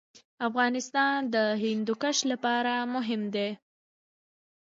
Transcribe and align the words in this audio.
افغانستان 0.47 1.17
د 1.33 1.35
هندوکش 1.63 2.17
لپاره 2.31 2.73
مشهور 2.93 3.21
دی. 3.35 3.49